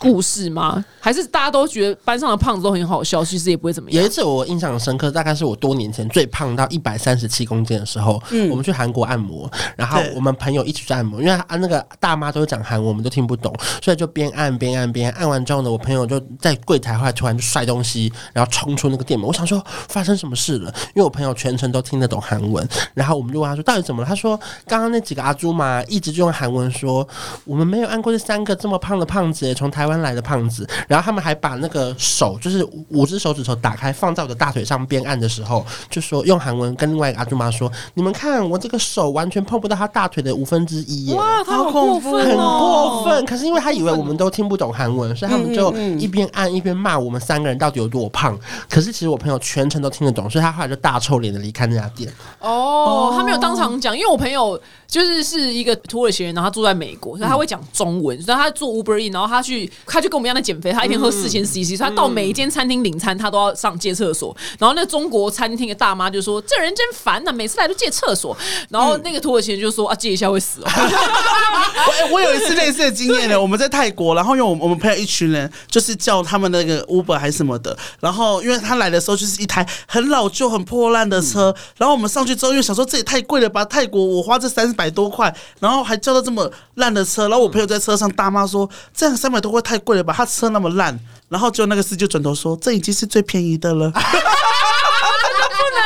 [0.00, 0.84] 故事吗？
[1.00, 4.10] 还是大家都觉得班上的胖子都很好笑，其实也不会怎么样有一？
[4.10, 27.06] 次我印象很深刻，大概是我多年前最胖到一百三十七公斤的时候，嗯我们去韩国按摩，然后我们朋友一起去按摩，因为啊那个大妈都是讲韩文，我们都听不懂，所以就边按边按边按，按完之后呢，我朋友就在柜台后来突然就摔东西，然后冲出那个店门，我想说发生什么事了，因为我朋友全程都听得懂韩文，然后我们就问他说到底怎么了，他说刚刚那几个阿朱嘛一直就用韩文说
[27.44, 41.14] 我们没有按过这三个这么胖的胖子，从台湾来的胖子，然后他们还把那个手就是五只手指头打开放在我的大腿上边按的时候，就说用韩文跟另外一个阿朱妈说，你们看我这个手完全碰不到他大腿的五分之一耶。
[41.14, 43.02] 哇，他好好恐怖过分很哦！
[43.02, 48.38] 过分，可是因为他以为我们都听不懂韩文，所以他们就一边按一边骂我们三个人到底有多胖。
[48.68, 52.12] 可是其实我朋友全程都听得懂，所以他后来就大臭脸的离开那家店。
[52.40, 64.36] 哦，他没有当场讲，因为我朋友就是是一个土耳其人，然后他住在美国，所以他会讲中文，所以他做 Uber E，然后他去他就跟我们一样在减肥，他一天喝四千 CC，所以他到每一间餐厅领餐，他都要上借厕所。
[64.58, 68.36] 然后那中国餐厅的大妈就说：“这人真烦呐、每次来都借厕所。”
[68.68, 70.68] 然后那个土耳其人就说：“啊，借一下会死哦。
[72.08, 93.92] 我我有一次类似的经验呢，我们在泰国，然后因为我们我们朋友一群人，就是叫他们那个 Uber 还是什么的，然后因为他来的时候就是一台很老旧、很破烂的车，然后我们上去之后，因为想说这也太贵了吧，泰国我花这三百多块，然后还叫到这么烂的车，然后我朋友在车上大骂说，这样三百多块太贵了吧，他车那么烂，然后就那个司机就转头说，这已经是最便宜的了。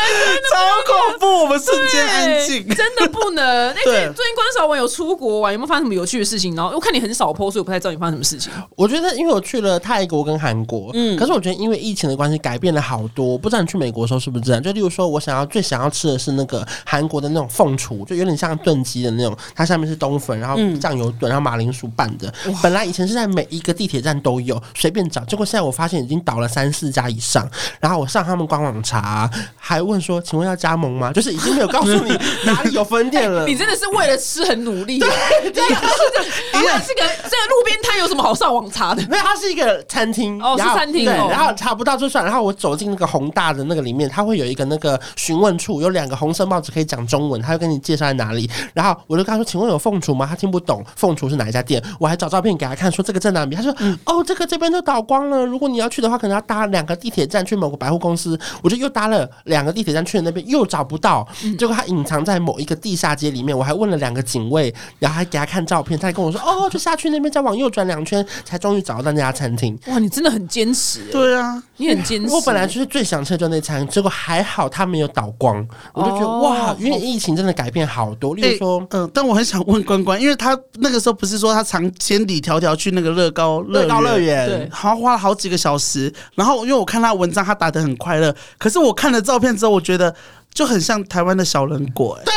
[0.51, 1.45] 超恐怖！
[1.45, 2.67] 我们瞬间安静。
[2.69, 3.71] 真的不能。
[3.71, 6.55] 哎、对最最近关少文有出国玩，有没有发生什么有趣的事情？
[6.55, 8.53] 然后我看你很少 PO，所以我不太知道你发生什么事情。
[8.77, 13.37] 我觉得，因为我去了泰国跟韩国，嗯，可是我觉得因为疫情的关系，改变了好多。
[13.39, 14.63] 不知道你去美国的时候是不是这样？
[14.63, 22.33] 就例如说，我想要最想要吃的是那个韩国的那种凤雏，就有点像炖鸡的那种，它下面是冬粉，然后酱油炖，然后马铃薯拌的。
[22.63, 27.49] 本来以前是在每一个地铁站都有，随便找，结果现在我发现已经倒了三四家以上。
[27.81, 31.13] 然后我上他们官网查，还问说，请问要加盟吗？
[31.13, 32.11] 就是已经没有告诉你
[32.45, 33.47] 哪里有分店了。
[33.47, 34.99] 你真的是为了吃很努力。
[35.01, 35.09] 对，
[35.53, 39.03] 这 个这个这个路边摊有什么好上网查的？
[39.09, 48.49] 没有，它是一个餐厅哦是餐厅哦然后查不到就算，然后我走进那个宏大的那个里面，它会有一个那个询问处，有两个红色帽子可以讲中文，他会跟你介绍在哪里。
[48.75, 53.57] 然后我就跟他说：“请问有凤雏吗？”他听不懂凤雏是哪一家店，我还找照片给他看，说这个在哪里。
[53.57, 61.27] 他说：“哦，这个这边都倒光了，如果你要去的话，可能要搭两个地铁站去某个百货公司。”我就又搭了两个地铁站去了那边，又找不到，
[61.59, 63.57] 结果他隐藏在某一个地下街里面。
[63.57, 72.33] 我还问了两个警卫，然后还给他看照片，他还跟我说：“哦，就下去那边再往右转两圈，才终于找到那家餐厅。”哇，你真的很坚持、欸，对啊，你很坚持。
[72.33, 78.35] 我本来就是最想吃的就那餐，结果还好他没有倒光，我就觉得、哦哇，因为疫情真的改变好多。
[78.35, 84.69] 例如说，嗯、但我很想问关关，因为他那个时候不是说他常千里迢迢去那个乐高乐高乐园。
[84.71, 90.13] 好像花了好几个小时，然后因为我看他文章，他打的很快乐，可是我看了照片之后，我觉得
[90.53, 92.35] 就很像台湾的小人国、哎，对，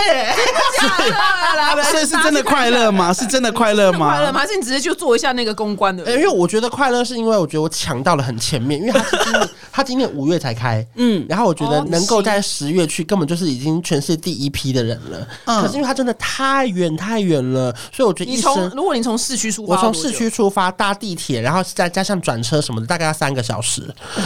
[1.92, 3.14] 所以 是真的快乐吗？
[3.14, 4.10] 是真的快乐吗？
[4.10, 4.40] 快乐吗？
[4.40, 6.04] 还是你直接就做一下那个公关的？
[6.06, 15.28] 呃因为我觉得快乐是因为我觉得我抢到了很前面，因为他是今年 它今年五月才开，嗯，然后我觉得哦能够在十月去，根本就是已经全世界第一批的人了。
[15.46, 18.54] 嗯可是因为他真的太远太远了，所以我觉得你一生。
[18.54, 23.82] 从如果你从市区出发，我从市区出发搭地铁，然后再加上转车什么的，大概要三个小时，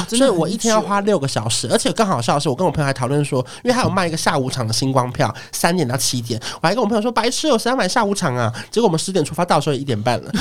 [0.07, 1.67] 真的所以我一天要花六个小时。
[1.71, 8.51] 而且更好笑的是，我跟我朋友还讨论说，因为他有卖一个下午场的星光票，三点到七点，我还跟我朋友说，白痴哦，谁要买下午场啊？
[8.71, 10.31] 结果我们十点出发，到时候也一点半了。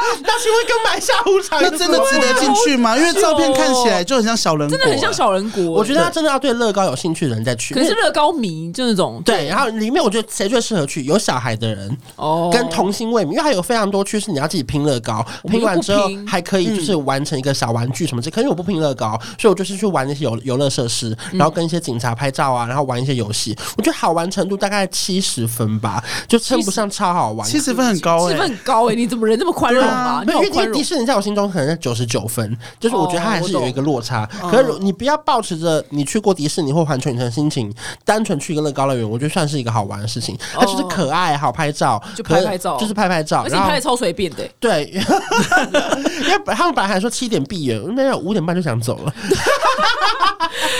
[0.22, 2.96] 那请问跟买下午场有那真的什么值得进去吗？
[2.96, 5.64] 因为照片看起来就很像小人国、真的很像小人国。
[5.64, 7.74] 我觉得他真的要对乐高有兴趣的人再去。
[7.74, 11.04] 因为可是乐高迷就那种对，然后里面我觉得谁最适合去？
[11.04, 18.34] 有小孩的人，哦，跟童心未泯，因为它有非常多区是你要自己拼乐高，我们拼完之后拼还可以就是完成一个小玩具什么之类。
[18.34, 23.56] 可是我不拼乐高，所以我就是去玩那些游游乐设施，然后跟一些警察拍照啊，然后玩一些游戏。
[23.76, 27.48] 我觉得好玩程度大概七十分吧，就称不上超好玩。
[27.48, 29.84] 七十分很高哎、气氛很高哎，你怎么人这么宽容
[30.26, 30.84] 没有，因为迪。
[30.90, 34.28] 士尼在我心中可能在九十九分，就是我觉得它还是有一个落差。
[34.42, 37.72] 哦可是你不要抱持着你去过迪士尼或环球影城的心情，
[38.04, 40.36] 单纯去一个乐高乐园，我觉得算是一个好玩的事情。
[40.52, 43.42] 它就是可爱、好拍照，就拍拍照就是拍拍照。
[43.44, 44.90] 而且拍的超随便的欸，对，
[46.24, 49.14] 因为本他们本来还说七点闭园，没有五点半就想走了。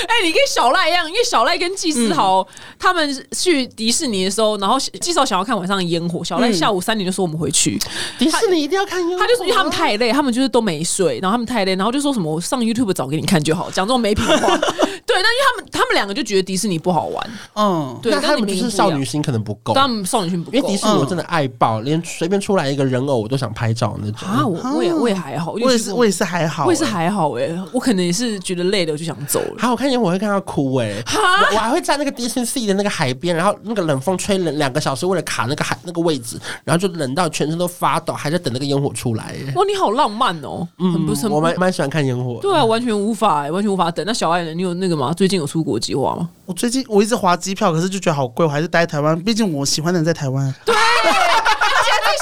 [0.08, 2.44] 哎、你跟小赖一样，因为小赖跟季思豪、
[2.78, 7.78] 他们去迪士尼的时候，然后季思豪想要看晚上的烟火，小赖下午三点就说我们回去。
[8.18, 14.34] 迪士尼一定要看烟他就是因为他们太累，他们就是都没睡，然后他们太累，然后就说什么我上 YouTube 找给你看就好，讲这种没品话。
[15.06, 24.28] 对，但因为他们他们两个就觉得迪士尼不好玩，嗯，对，那他们就是少女，心可能不够，他们少女心不够，因为迪士尼我真的爱爆，连随便出来一个人偶我都想拍照那种。
[24.28, 29.54] 啊，我我也我也还好，我也是，我也是是还好、我也是欸还好哎，我可能也是觉得累了我就想走了。
[29.58, 31.02] 好，我看见我会看到哭哎、
[31.50, 39.52] 我我还会在那个 Sea 的那个海边，然后那个冷风吹冷两个小时，为了卡那个海那个位置，然后就冷到全身都发抖，还在等那个烟火出来、欸。
[39.54, 42.38] 哇，你好浪漫哦，很不我蛮蛮喜欢看烟火。
[42.40, 44.04] 对啊，完全无法、完全无法等。
[44.06, 44.56] 那小爱人？
[44.56, 45.12] 你有那个吗？
[45.12, 46.28] 最近有出国计划吗？
[46.46, 50.74] 我最近我一直划机票，可是就觉得好贵，我还是待在台湾，毕竟我喜欢的人在台湾，对，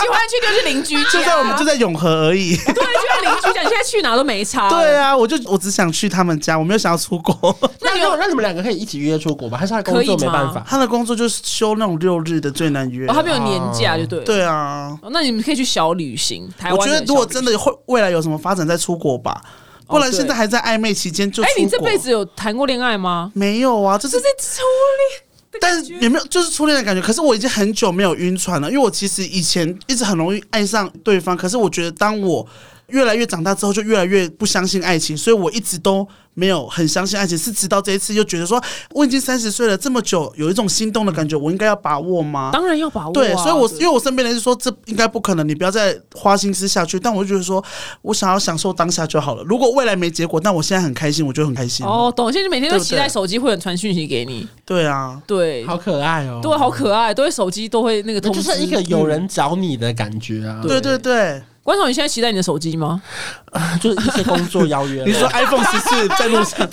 [0.01, 2.57] 喜欢去就是邻居家，就在我们就在永和而已。
[2.57, 3.63] 对，就在邻居家。
[3.63, 4.69] 你现在去哪都没差。
[4.69, 7.57] 对，啊，我就我只想去他们家，我没有想要出国。
[7.81, 9.59] 那你有那你们两个可以一起约出国吧？
[9.59, 10.65] 还是他工作没办法？
[10.69, 13.07] 他的工作就是休那种六日的最难约。
[13.09, 14.21] 哦，他没有年假，就对。。
[14.25, 16.49] 对啊，哦，那你们可以去小旅行。
[16.59, 19.41] 台湾我觉得如果真的会未来有什么发展再出国吧，
[19.87, 21.65] 不然现在还在暧昧期间就哎、国。
[21.65, 23.31] 你这辈子有谈过恋爱吗？
[23.35, 23.97] 没有啊？
[23.99, 25.28] 这是这是初恋。
[25.61, 27.01] 但是有没有就是初恋的感觉？
[27.03, 32.47] 可是我已经很久没有晕船了，因为我其实以前一直很容易爱上对方，可是我觉得当我
[32.89, 37.37] 越来越长大之后，就越来越不相信爱情，所以我一直都没有很相信爱情。
[37.37, 42.51] 是直到这一次，又觉得说我已经三十岁了，这么久有一种心动的感觉，我应该要把握吗？
[42.51, 43.13] 当然要把握、啊。
[43.13, 46.99] 对，所以我因为我身边人是说这应该不可能，你不要再花心思下去。
[46.99, 47.63] 但我就觉得说，
[48.01, 49.43] 我想要享受当下就好了。
[49.43, 51.85] 如果未来没结果，但我现在很开心，我就很开心。
[51.85, 52.33] 哦，懂。
[52.33, 54.49] 现在每天都期待手机会有传讯息给你。
[54.65, 58.43] 对啊，对，好可爱哦、对，好可爱，都会手机都会那个通知。
[58.43, 60.61] 就是一个有人找你的感觉啊。
[60.63, 61.43] 对对对。
[61.63, 63.03] 观众，你现在期待你的手机吗？
[63.81, 65.05] 就是一些工作邀约。
[65.05, 66.69] 你说 iPhone 十四 在路上，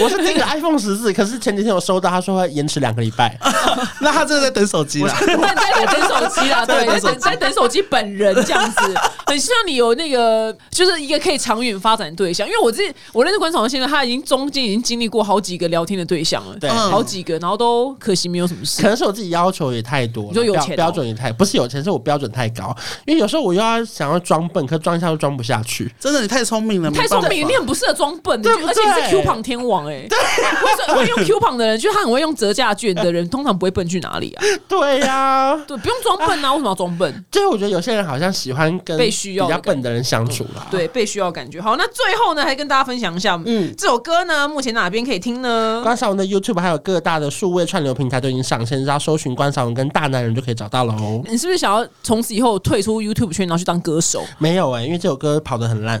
[0.00, 3.38] 我是订了 iPhone 十四，可是前几天我收到，他说会延迟两个礼拜。
[4.00, 5.14] 那他真的在等手机啦。
[5.20, 8.94] 在在等手机啦，对，在等在等手机本人这样子，
[9.26, 12.46] 很希望你有那个就是一个可以长远发展的对象。
[12.46, 18.88] 因为我自己我认识观众现在，他已经中间已经经历过好几个聊天的对象了，对好几个，然后都可惜没有什么事可。
[18.88, 22.74] 能是我自己要求也太多你说有钱哦标准也太不是有钱，是我标准太高。
[23.06, 25.92] 因为有时候我又要想要装笨，可装一下又装不下去。
[25.98, 27.54] 真的，你太聪明了，太聪明，你。
[27.54, 34.42] 很不适合装笨，对而且你是 Q 胖天王哎、对，会用 Q 胖的人，就是他很会用折价券的人，通常不会笨去哪里啊？
[34.66, 37.24] 对呀、 对，不用装笨啊，为什么要装笨？
[37.30, 40.66] 就是我觉得有些人好像喜欢跟被需要比较笨的人相处啦。
[40.68, 41.60] 对，被需要感觉。
[41.60, 45.80] 好，那最后呢，还跟大家分享一下，嗯，这首歌呢，目前哪边可以听呢？
[45.84, 51.22] 关少文的 YouTube 还有各大的数位串流平台都已经上线，只要搜寻关少文跟大男人就可以找到喽。
[51.28, 54.24] 你是不是想要从此以后退出 YouTube 圈，然后去当歌手？
[54.38, 56.00] 没有哎、因为这首歌跑得很烂。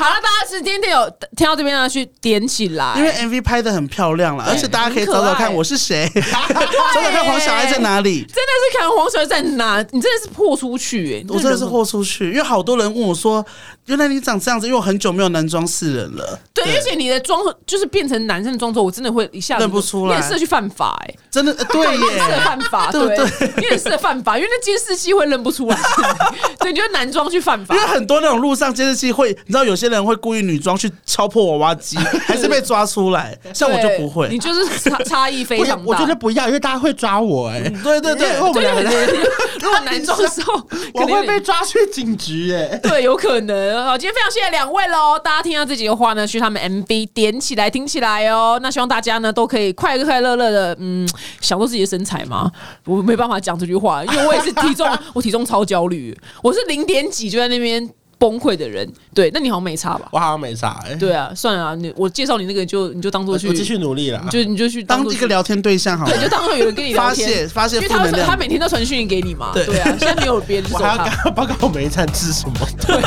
[0.00, 8.20] 好了，大家是今天有听到这边呢，去点起来，因为 MV 拍的很漂亮了，而且大家可以找找看我是谁， 找找看黄小爱在哪里。
[8.20, 13.44] 真的是看黄小爱在哪，你真的是豁出去哎、我真的是豁出去，因为好多人问我说
[13.86, 20.16] ：“原来你长这样子。”因为我很久没有男装示人了，对，而且你的妆就是变成男生的妆之后，我真的会一下子认不出来。
[20.16, 22.40] 你很适合去犯法哎、真的呃对你很适合。
[22.42, 25.78] 犯法，对不对，你很适合犯法，因为那监视器会认不出来，
[26.58, 27.74] 对，你就男装去犯法。
[27.74, 27.90] 因为。
[27.90, 33.36] 很多那种路上监视器会，你知道有些人会故意女装去敲破娃娃机， 还是被抓出来。
[33.54, 34.38] 像我就不会你。
[34.38, 35.84] 就是差 差异非我常大。
[35.86, 39.08] 我觉得不要，因为大家会抓我哎、对对对因为我们两个人，
[39.60, 40.54] 如果男装的时候，
[40.94, 43.84] 我会被抓去警局哎、对，有可能。
[43.84, 45.18] 好，今天非常谢谢两位喽！
[45.18, 48.58] 大家听到这集的话呢，去他们 MV 点起来听起来哦。
[48.62, 51.08] 那希望大家呢都可以快快乐乐的，嗯，
[51.40, 52.50] 享受自己的身材嘛。
[52.86, 57.86] 我没办法讲这句话，因为我也是体重，我体重超焦虑，我是零点几就在那边
[58.20, 58.88] 崩溃的人。
[59.12, 60.08] 对，那你好像没差吧？
[60.12, 64.30] 我好像没差哎、对啊，算了啊，你我介绍你那个就你就当做去，继续努力了你。
[64.30, 72.54] 就你就去当一个聊天对象好了对，，就当做有人跟你聊发天泄发泄因为他他每天都传讯息给你嘛，对对啊，现在没有别人我还要跟他， 报告我每一餐吃什么。
[72.86, 73.00] 对，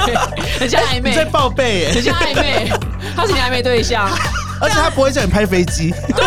[0.59, 2.71] 很像暧昧你 在，报备耶，很像暧昧，
[3.15, 4.09] 他是你暧昧对象，
[4.59, 5.91] 而且他不会叫你拍飞机。
[6.15, 6.25] 对，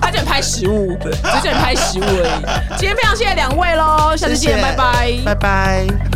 [0.00, 2.78] 他叫你拍食物，只是叫你拍食物而已。
[2.78, 5.18] 今天非常谢谢两位喽，下次见，拜拜。
[5.24, 6.09] 拜拜。